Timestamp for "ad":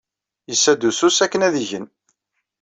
1.47-1.55